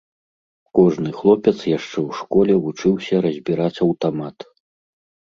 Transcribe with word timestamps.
Кожны 0.77 1.09
хлопец 1.17 1.53
яшчэ 1.77 1.99
ў 2.07 2.21
школе 2.21 2.53
вучыўся 2.63 3.15
разбіраць 3.27 3.81
аўтамат. 3.87 4.37